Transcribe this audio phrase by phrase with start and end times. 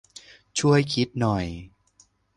[0.59, 1.45] ช่วยคิดหน่อย